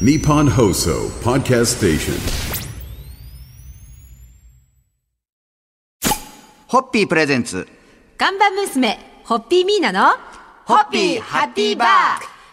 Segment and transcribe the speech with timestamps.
[0.00, 2.14] Nippon Hoso Podcast Station.
[6.66, 7.68] ホッピープレゼンツ。
[8.18, 10.16] 看板娘、ホッピーミーナの、
[10.64, 11.88] ホッピーハッピーバー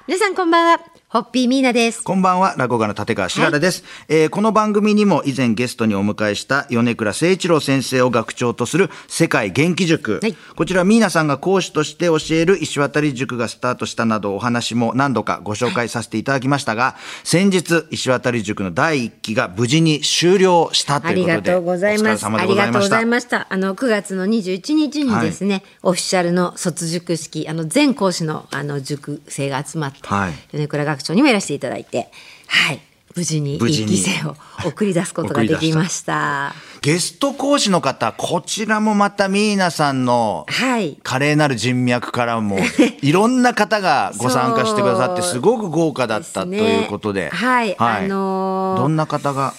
[0.08, 2.06] 皆さんこんばんは、ホッピーミーナです。
[2.06, 10.22] こんばんは、落語家の立川しららです、えーこの番組にも以前ゲストにお迎えした米倉誠一郎先生を学長とする世界元気塾。
[10.22, 16.96] はいこちら、ミーナさんが講師として教える石渡塾がスタートしたなどお話も何度かご紹介させていただきましたが、
[17.26, 21.36] 先日、石渡塾の第1期が無事に終了したとあいうことで。
[21.36, 22.26] りがとうございます。
[22.26, 23.06] お疲れ様でありがとうござい。
[23.06, 23.48] ました。
[23.50, 32.10] あの、9月の21日にですね、オフィシャルの卒塾式、あの、全講師の、あの、塾生が集まって、はい米倉学長にもいらしていただいて、
[32.48, 32.80] はい。
[33.16, 36.54] 無事に一期生を送り出すことができました。
[36.82, 40.98] ゲスト講師の方、こちらもまたミーナさんのはい。
[41.04, 42.58] 華麗なる人脈からも
[43.02, 47.30] いろんな方がご参加してくださってすごく豪華だったということで。
[47.30, 49.54] はいあのーどんな方が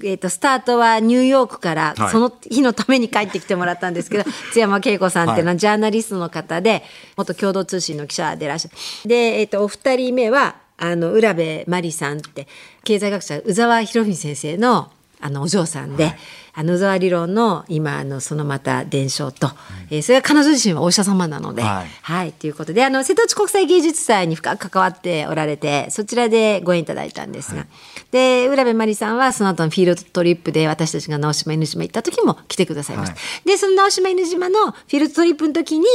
[0.00, 2.10] えー、とスタートはニューヨークからはい。
[2.10, 6.82] その日のために帰ってきてもらったんですけど、 津山恵子さんっていうのははジャーナリストの方で
[7.16, 12.48] 元共同通信の記者でいらっしゃるで、えー、とお二人目はあの浦部真理さんって
[12.82, 16.14] 経済学者宇沢博文先生のあのお嬢さんで、
[16.56, 19.50] あの宇沢理論の今あのそのまた伝承と、
[19.90, 21.86] えーそれが彼女自身はお医者様なので、はい。
[22.02, 27.66] はい、ということで、あの、瀬戸内国際芸術祭に深く関わっておられて、そちらでご縁いただいたんですが、
[28.10, 33.14] で、浦部真理さんはその後のフィールドトリップで私たちが直島犬島行った時も来てくださいました。
[33.14, 35.86] はで、その直島犬島のフィールドトリップの時に、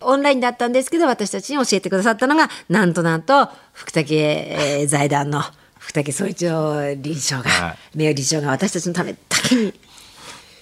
[0.00, 5.42] オンラインだったんですけど、私たちに教えてくださったのが、なんとなんと、福武、えー財団の
[5.80, 7.98] 福武総一郎理事長が、はい。
[7.98, 9.74] 名誉理事長が私たちのためだけに、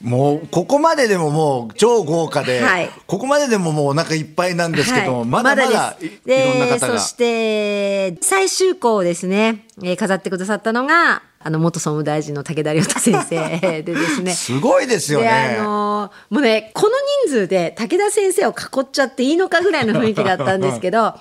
[0.00, 2.88] もうここまででももう超豪華で、はい。
[3.06, 5.28] ここまででももうお腹いっぱいなんですけども、はい。
[5.28, 6.98] まだまだい,、ろんな方が。
[6.98, 14.32] そして最終校をですね、えー飾ってくださったのがあの元総務大臣の武田良太先生 でですね。
[14.32, 15.25] すごいですよね。
[15.25, 16.94] であのーもうねこの
[17.26, 21.14] 人数で武田先生を囲っちゃっていいのかぐらいの雰囲気だったんですけど、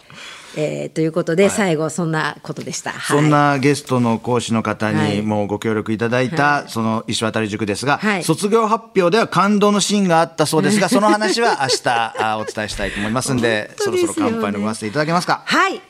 [0.55, 2.93] えーということで、最後そんなことでした。
[2.93, 11.89] そんなゲストの講師の方はいにもうご協力いただいた、その石渡塾ですが、はい卒業発表では感動のシーンがあったそうですが、 その話は明日
[12.23, 15.41] あお伝えしたいと思いますんで、 そろそろ乾杯のごわせていただけますか？
[15.45, 15.81] はい。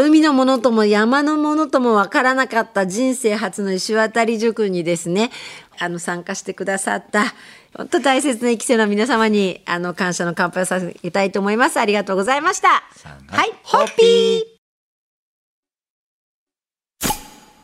[0.00, 5.32] 海のものとも山のものともわからなかった人生初の石渡塾にですね、
[5.78, 7.34] あの参加してくださった、
[7.76, 11.78] 本当大切な生き生の皆様に、あの感謝の乾杯をさせたいと思います。
[11.78, 12.68] ありがとうございました。
[12.68, 14.58] はい、ホッピー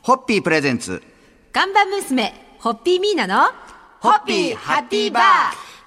[0.03, 1.03] ホッピープレゼンツ。
[1.53, 3.51] 看板娘、ホッピーミーナの、
[4.01, 5.25] ホッピーハッピーバー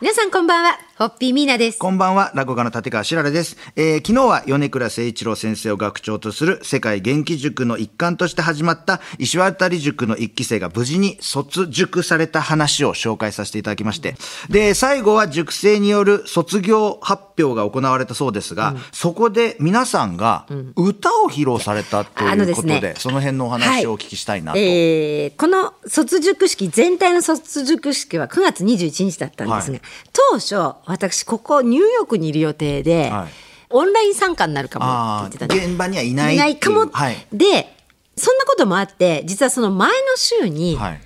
[0.02, 1.78] 皆さんこんばんは、ホッピーミーナです。
[1.78, 3.56] こんばんは、落語家の立川しららです。
[3.76, 14.16] えー昨日は米倉誠一郎先生を学長とする世界元気塾の一環として始まった石渡塾の一期生が無事に卒塾された話を紹介させていただきまして、
[14.50, 24.58] で、最後は塾生による卒業発表が行われたそうですが、そこで皆さんが歌を披露されたということで、ねその辺のお話をお聞きしたいなと。
[24.58, 29.82] えーこの卒塾式全体の卒塾式は9月21日だったんですが、はい
[30.32, 30.56] 当初
[30.88, 33.30] 私ここニューヨークにいる予定で、はい。
[33.70, 34.86] オンライン参加になるかも
[35.26, 37.28] って言あってた現場にはいないいないかも、はい。
[37.34, 37.76] で
[38.16, 41.02] そんなこともあって実はその前の週に、はい。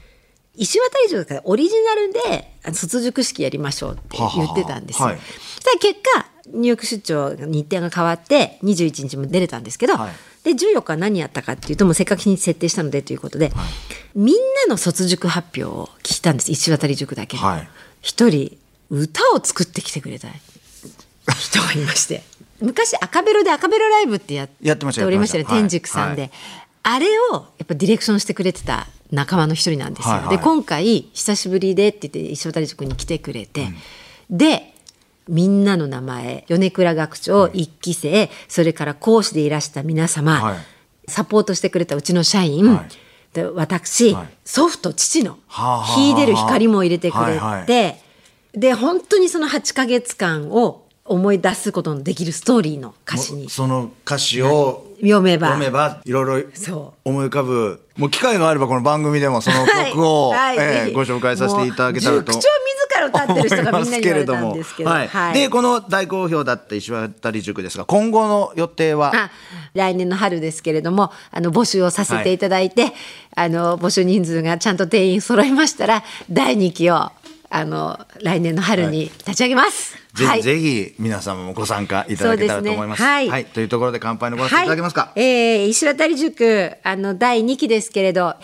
[0.56, 5.08] 石渡塾からオリジナルで卒塾式やりましょうって言ってたんですよ。
[5.08, 5.20] はは
[5.80, 10.12] 結果ニューヨーク出張日程が変わって21日も出れたんですけど、はい。
[10.44, 13.52] で14日は何やったかっていうともうせっかく日にち設定したのでということで、
[14.14, 16.52] みんなの卒塾発表を聞いたんです。
[16.52, 17.44] 石渡塾だけで。
[17.44, 17.70] はい。
[18.02, 18.58] 一、人
[18.92, 22.24] 歌を作ってきてくれた人がいまして。
[22.60, 25.38] 昔赤ベロで赤ベロライブってややってましたおりました。
[25.40, 26.32] よね天竺さんで、はい。
[26.84, 30.16] あれをやっぱディレクションしてくれてた仲間の一人なんですよ。
[30.16, 30.38] はいはい。
[30.38, 33.70] で今回久しぶりでって言って石渡塾に来てくれて、
[34.30, 34.74] で
[35.28, 40.58] みんなの名前米倉学長一期生それから講師でいらした皆様、はい。
[41.08, 42.90] サポートしてくれたうちの社員、はい。
[43.34, 44.28] で私、はい。
[44.44, 45.40] 祖父と父の
[45.96, 48.11] 秀でる光も入れてくれて、はいはい
[48.54, 53.50] で本当にその8ヶ月間を思い出すことのできるストーリーの歌詞に。
[53.50, 55.48] その歌詞を読めば。
[55.48, 57.82] 読めばいろいろそ思い浮かぶ。
[57.98, 60.58] もう機会があればこの番組でもその 曲を、はい。
[60.58, 62.32] はいえーご紹介させていただけたらと。
[63.08, 64.90] 歌ってる人がみんなに言われたんですけど。
[64.92, 65.08] はい。
[65.08, 65.34] はい。
[65.34, 69.12] でこの大好評だった石渡塾ですが今後の予定は？
[69.14, 69.32] あ
[69.74, 72.94] 来年の春ですけれどもあの募集をさせていただいて、
[73.36, 77.10] あの募集人数がちゃんと定員揃いましたら第2期を
[77.54, 79.96] あの来年の春に立ち上げます。
[80.14, 80.42] ぜひ、はい。
[80.42, 83.00] ぜひ皆様もご参加いただけたらと思います。
[83.00, 83.46] すねはい。
[83.46, 85.12] というところで乾杯のご覧いただけますか？
[85.14, 88.36] はい、えー、石渡塾あの第2期ですけれど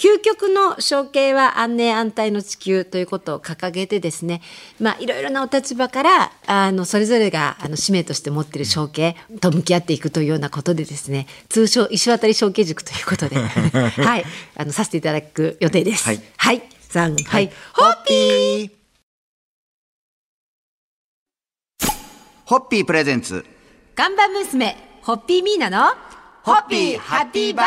[0.00, 4.40] 究極の承継は安寧安泰の地球ということを掲げてですね、
[4.80, 13.36] まあ、いろいろなお立場からあのそれぞれがあの使命として持っている承継と向き合っていくというようなことでですね通称石渡承継塾ということで、
[14.02, 14.24] はい、
[14.56, 16.04] あのさせていただく予定です。
[16.04, 16.22] はい。
[16.38, 17.16] はい、さん。
[17.16, 18.70] はい、ホッピー。
[22.44, 23.44] ホッピープレゼンツ。
[23.94, 25.94] 看板娘ホッピーミーナの
[26.42, 27.66] ホッピーハッピーバー。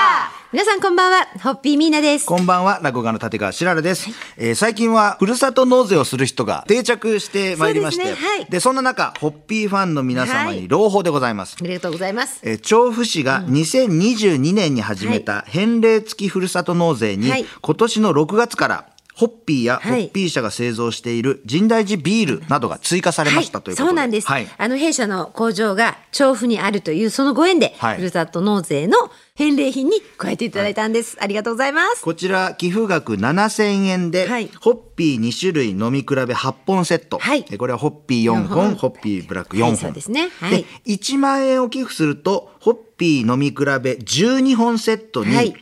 [0.52, 1.26] 皆さんこんばんは。
[1.42, 2.26] ホッピーミーナです。
[2.26, 8.28] こんばんは、落語家の立川しららです、えー最近は、ふるさと納税をする人が定着してまいりまして、そうですね。
[8.28, 8.46] はい。
[8.46, 10.62] で、そんな中、ホッピーファンの皆様はい。
[10.62, 11.56] に朗報でございます。
[11.62, 12.42] ありがとうございます。
[12.44, 17.46] えー調布市が2022年に始めた返礼付きふるさと納税に、はい。
[17.62, 20.08] 今年の6月からホッピーやホはい。
[20.08, 24.48] ッピー社が製造している神代寺ビールなどが追加されましたということで、そうなんです、はい。
[24.58, 28.98] あの弊社の工場が調布にあるというそのご縁で、はいふるさと納税の
[29.36, 32.02] 返礼品に加えていただいたんです、ありがとうございます。
[32.04, 34.50] こちら寄付額7000円で、はい。
[34.60, 37.46] ホッピー2種類飲み比べ8本セット、はい。
[37.52, 40.30] えこれはホッピー4本ホッピーブラック4本、はいそうですね。
[40.40, 40.64] はい。
[40.64, 45.54] で1万円を寄付するとホッピー飲み比べ12本セットに、はい。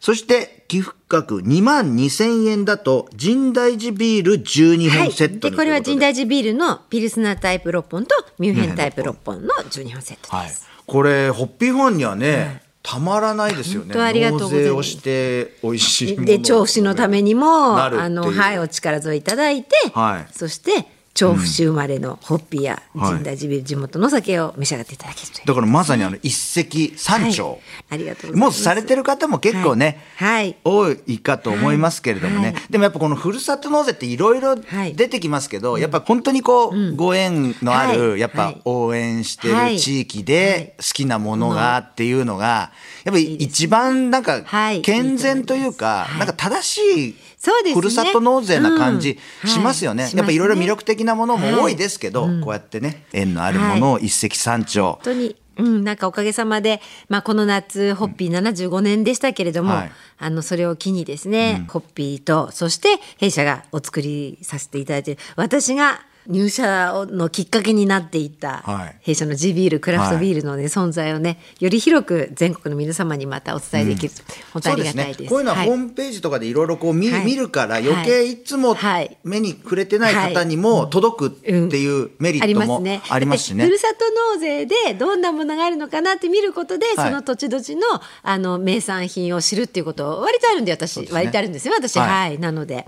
[0.00, 13.88] そして寄付額2万2000円だと神代寺ビール12はい、本セットに、でこれはというとで神代寺ビールのピルスナータイプ6本とミュンヘンタイプ6本の12本セットです、はい、これホッピーファンにはね、たまらないですよね。
[13.88, 14.64] 本当ありがとうございます。
[14.64, 20.32] 納税をして美味しいもので調布市のためにもあの、はい、お力添えいただいて、はい。
[20.32, 20.86] そして
[21.18, 23.12] 調布市生まれのホッピーやはい。
[23.14, 25.46] 神代寺ビ地元の酒を召し上がっていただけるという。
[25.48, 27.58] だからまさにあの一石三鳥、はい。
[27.90, 28.36] ありがとうございます。
[28.36, 30.44] もうされてる方も結構ね、はい。
[30.44, 30.56] はい。
[30.62, 32.54] 多いかと思いますけれどもね、はい。
[32.70, 34.94] でもやっぱこのふるさと納税っていろいろはい。
[34.94, 38.20] 出てきますけど、やっぱ本当にこう、ご縁のある、はい。
[38.20, 38.60] やっぱはい。
[38.64, 39.80] 応援してるはい。
[39.80, 42.70] 地域で好きなものがっていうのが
[43.02, 44.82] やっぱり一番なんかはい。
[44.82, 46.18] 健全というか、はい。
[46.20, 47.80] なんか正しいそうですね。
[47.80, 49.50] ふるさと納税な感じうん。
[49.50, 50.04] しますよね。
[50.04, 50.16] はい。
[50.16, 54.80] やっぱいろいろ魅力的なものも多いですけど、こうやってね縁のあるものを一石三鳥。
[54.80, 59.92] 本当に、うん、なんかおかげさまで、まあ、この夏ホッピー75年でしたけれども、はい。
[60.18, 68.96] あのそれを機にですね、ホッピーとそして弊社がお作りさせていただいて私が入社のきっかけになっていった、はい。
[69.00, 74.14] 弊社の地ビールクラフトビールの、ね存在をねより広く全国の皆様にまたお伝えできる、
[74.52, 75.30] 本当ありがたいです。
[75.30, 75.66] こういうのははい。
[75.66, 77.24] ホームページとかでいろいろこう見,、はい。
[77.24, 78.42] 見るから余計い。
[78.42, 79.16] つもはい。
[79.24, 83.64] 目に触れてない方にも届くっていうメリットもありますしね。
[83.64, 86.96] ふるさと納税でどんなものがあるのかなって見ることで、はい。
[87.08, 87.82] その土地土地の
[88.22, 91.00] あの名産品を知るっていうこと割とあるんで私。
[91.00, 91.08] ね。
[91.10, 91.98] 割とあるんですよ私。
[91.98, 92.86] ははいい、なので。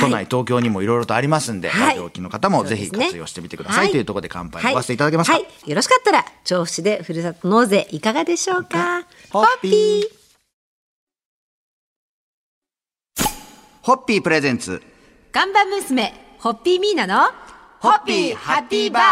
[0.00, 1.88] 都内、東京にもいろいろとありますんで、はい。
[1.88, 5.34] ラジオ機の方もぜひ活用してみてください、はというところで乾杯飲ませていただけますか。
[5.34, 5.42] はい。
[5.44, 9.06] はいよろしかったら調布市でふるさと納税いかがでしょうか？
[9.30, 10.04] ホッピー。
[13.82, 14.82] ホッピープレゼンツ。
[15.32, 17.30] 看板娘ホッピーミーナの
[17.80, 19.02] ホッピーハッピーバー。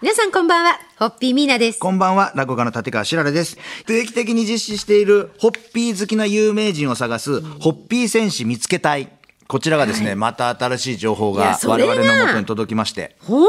[0.00, 0.78] 皆さんこんばんは。
[0.98, 1.78] ホッピーミーナです。
[1.78, 3.56] こんばんは、落語家の立川しららです。
[3.86, 9.12] 定期的に実施している、ホッピー好きな有名人を探す、ホッピー戦士見つけ隊。
[9.52, 13.16] こちらがですね、また新しい情報が我々の元に届きまして。
[13.20, 13.46] 本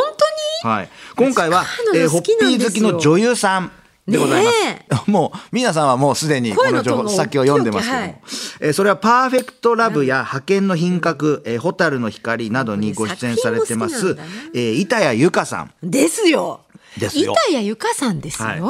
[0.62, 0.76] 当に？
[0.76, 0.90] はい。
[1.16, 1.64] 今回は、
[1.96, 3.72] えーホッピー好きの女優さん。
[4.06, 4.64] でございます。
[4.66, 8.08] ねもう、皆さんはもうすでにこ声のの情報、先を読んでますけども。
[8.08, 8.18] 大きい。
[8.60, 15.72] えーそれはパーフェクトラブや派遣の品格、えー、蛍の光などにご出演されてます作品も好きなんだな、えー板谷由香さん。
[15.82, 16.60] ですよ。
[16.98, 17.32] ですよ。
[17.32, 18.62] 板谷由香さんですよ、はい、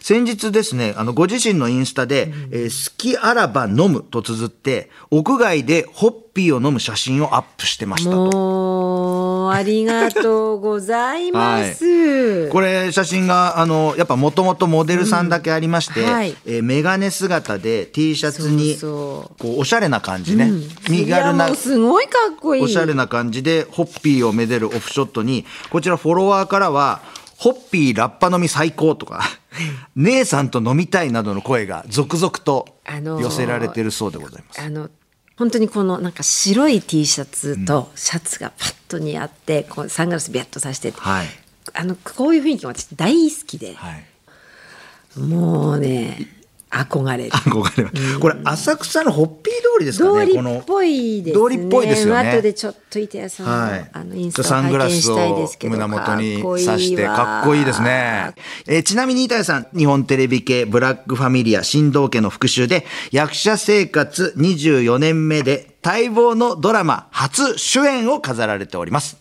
[0.00, 9.50] 先日ですねあのご自身のインスタで「えー好きあらば飲む」と綴って屋外でホッピーを飲む写真をアップしてましたと。
[9.50, 12.48] ありがとうございます。
[12.50, 20.50] これ写真があのやっぱもともとモデルさんだけありまして、うんはいえーメガネ姿で T シャツにこうおしゃれな感じね、
[20.88, 22.62] 身いや軽なすごいかっこいい。
[22.62, 27.00] おしゃれな感じでホッピーをめでるオフショットにこちらフォロワーからは
[27.38, 29.22] 「ホッピーラッパ飲み最高」とか
[29.96, 34.60] 「姉さんと飲みたい」などの声が続々とあのー寄せられてるそうでございます。
[34.60, 34.90] あの
[35.36, 41.26] 本当にこのなんか白い T シャツとシャツがパッと似合って、こうサングラスビャッとさしてて、はい。
[41.74, 44.04] あのこういう雰囲気が私大好きで、はい。
[45.20, 46.37] もうね
[46.70, 47.30] 憧れる。
[47.30, 48.18] 憧れます。
[48.18, 50.62] これ、浅草のホッピー通りですかね、通りっ。
[50.66, 51.44] ぽいですね。
[51.44, 58.34] 通りっぽいですよね後でちょっと板谷さんの、はいあのインスタを拝見したいでをすけど、胸元に刺してかっこいいですね。
[58.66, 69.18] えーちなみに板谷さん、日本テレビ系ブラックファミリア新道家の復讐で役者生活24年目で待望のドラマ初主演を飾られております。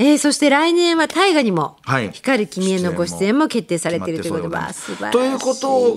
[0.00, 2.10] えーそして来年は大河にも、はい。
[2.12, 5.18] 光る君へのご出演も決定されているということで、わあ素晴らしい。
[5.18, 5.88] ということを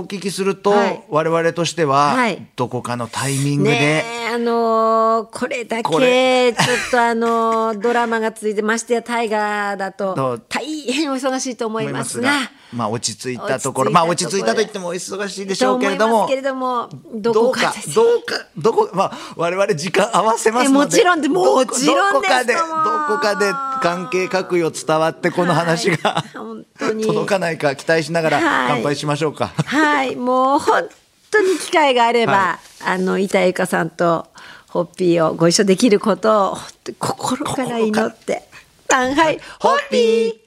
[0.00, 1.02] お聞きすると、はい。
[1.10, 2.46] 我々としては、はい。
[2.56, 10.42] どこかのタイミングで、ねえあのーこれだこけちょっとあのードラマが続いてましてや大河だ どとう？
[10.48, 12.30] 大変お忙しいと思いまますが。
[12.72, 16.28] まあ落ち着いたところ、まあ落ち着いたと言ってもお忙しいでしょうけれども。
[16.28, 20.84] け、れどもどどうかこかどうか、どこ、まあ、我々時間合わせますので。
[20.84, 22.60] えもちろんでもちろんどこかで、ど
[23.08, 26.28] こかで関係各位を伝わって、この話が、はい。
[26.36, 27.04] 本当に。
[27.04, 28.68] 届かないか期待しながらはい。
[28.68, 29.48] 乾杯しましょうか。
[29.48, 30.88] はい、もう本
[31.30, 34.28] 当に機会があれば、はあの板由香さんと
[34.68, 36.58] ホッピーをご一緒できることを
[36.98, 38.48] 心から祈って。
[38.88, 40.39] はい、ホッピー。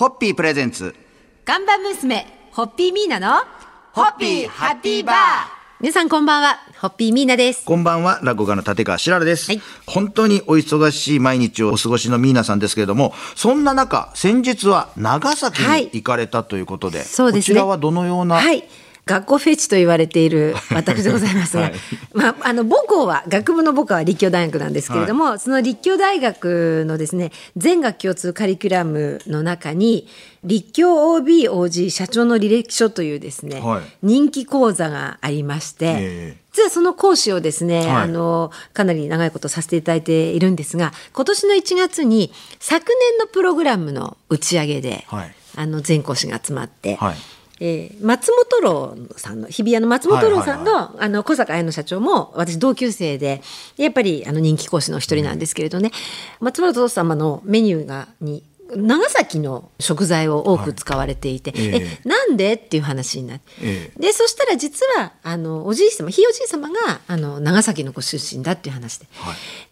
[0.00, 0.94] ホッピープレゼンツ。
[1.44, 3.44] 看板娘、ホッピーミーナの、
[3.92, 5.16] ホッピーハッピーバー
[5.78, 7.66] 皆さんこんばんは、ホッピーミーナです。
[7.66, 18.64] こんばんは、落語家の立川しららです、はい本当にお忙しい毎日をお過ごしのミーナさんですけれども、そんな中、先日は長崎に行かれたということで、そうですねこちらはどのような、はい。
[19.06, 21.72] 学校フェチと言われている私でございますが、はい。
[22.12, 30.06] まあ、あの母校は学部の母校は立教大学なんですけれども、その立教大学のですね全学共通カリキュラムの中に
[30.44, 33.82] 立教 OBOG 社長の履歴書というですね、はい。
[34.02, 36.36] 人気講座がありまして、ええ。
[36.52, 37.88] 実はその講師をですね、はい。
[38.02, 45.34] あのかなり長いことさせていただいているんですが今年の1月に昨年のプログラムの打ち上げで、はい。
[45.56, 47.16] あの全講師が集まって、はい
[47.60, 53.42] えー松本楼さんの日比谷の松本楼さんの,、はあの小坂彩乃社長も私同級生で
[53.76, 55.90] やっぱりあの人気講師の一人なんですけれどね、
[56.40, 58.42] 松本様のメニューがに
[58.76, 61.98] 長崎の食材を多く使われていて、はいええ。
[62.04, 69.06] えなんでっていう話になって、えでそしたら実はあのおじい様ひいおじい様があの長崎のご出身だっていう話で、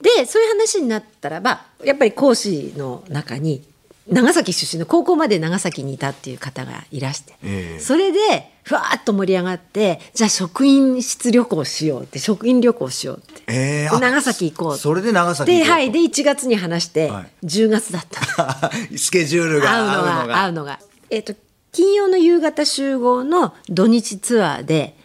[0.03, 3.63] でそういう話になったらばやっぱり講師の中に
[4.09, 7.81] 長崎出身の高校まで長崎にいたっていう方がいらして、ええ。
[7.81, 8.19] それで
[8.63, 17.47] ふわーっと盛り上がってじゃあ職員室旅行しようって職員旅行しようって、えー長崎行こうそれで長崎行こうとではいで1月に話して、はい。
[17.47, 20.27] 10月だった スケジュールが合うのが。
[20.27, 20.43] が。
[20.43, 20.81] 会うのが。
[21.11, 21.35] えっ、と
[21.73, 24.97] 金曜の夕方集合の土日ツアーで。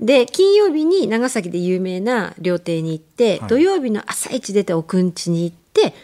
[0.00, 5.94] で金曜日に長崎で有名な料亭に行って、土曜日の朝一出ておくんちに行って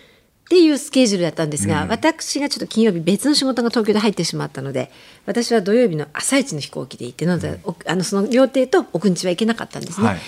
[0.46, 4.92] っていうスケジュールだったんですが、私がちょっと金曜日別の仕事が東京で入ってしまったので
[5.26, 10.06] 私は土曜日の朝一の飛行機で行ってなので、おあのその料亭とおくんちは行けなかったんですね。
[10.06, 10.18] はい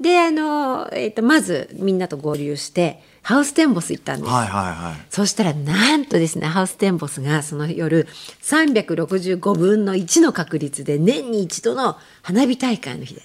[0.00, 4.30] であの、えっとまずみんなと合流してハウステンボス行ったんです。
[4.30, 8.08] はいはいはいそしたらなんとですねハウステンボスがその夜
[8.42, 13.22] 365分の1の確率で年に一度の花火大会の日で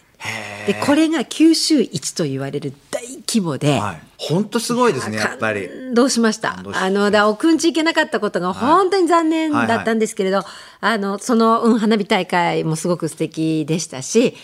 [0.66, 3.80] でこれが九州一と言われる大規模で。
[3.80, 4.02] はい。
[4.18, 5.68] 本当すごいですねやっぱり。
[5.68, 6.58] 感動しました。
[6.74, 10.44] あの、だくんち行けなかったことが本当に残念だったんですけれど、
[10.82, 14.36] あの、その、うん、花火大会もすごく素敵でしたし、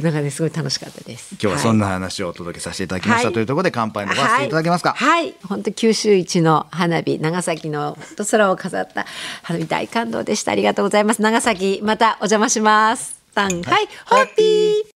[0.00, 1.32] なんかね、すごい楽しかったです。
[1.32, 3.34] 今日はそんなな話をお届けさせていただきました、はい。
[3.34, 5.34] というところで乾杯のばせていただけますか、はい、はい。
[5.46, 7.96] 本当九州一の花火、長崎の
[8.30, 9.06] 空を飾った
[9.42, 10.52] 花火大感動でした。
[10.52, 11.22] ありがとうございます。
[11.22, 13.20] 長崎、またお邪魔します。
[13.34, 14.89] さんはい、ホッピー